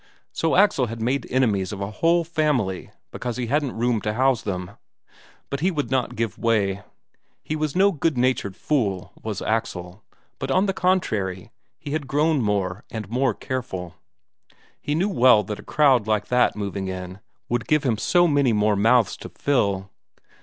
[0.31, 4.41] So Axel had made enemies of a whole family because he hadn't room to house
[4.41, 4.71] them.
[5.51, 6.81] But he would not give way.
[7.43, 10.01] He was no good natured fool, was Axel,
[10.39, 13.93] but on the contrary he had grown more and more careful;
[14.81, 18.53] he knew well that a crowd like that moving in would give him so many
[18.53, 19.91] more mouths to fill.